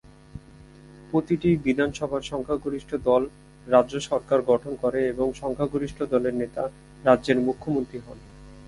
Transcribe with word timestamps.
প্রতিটি 1.11 1.49
বিধানসভায় 1.65 2.25
সংখ্যাগরিষ্ঠ 2.31 2.91
দল 3.07 3.23
রাজ্য 3.67 3.93
সরকার 4.09 4.39
গঠন 4.41 4.73
করে 4.75 4.99
এবং 5.07 5.27
সংখ্যাগরিষ্ঠ 5.41 5.99
দলের 6.13 6.35
নেতা 6.41 6.63
রাজ্যের 7.03 7.37
মুখ্যমন্ত্রী 7.47 7.97
হন। 8.05 8.17